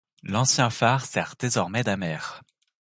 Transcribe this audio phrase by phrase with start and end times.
[0.23, 2.41] L'ancien phare sert désormais d'amer.